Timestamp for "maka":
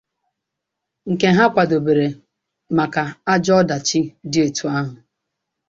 2.77-3.03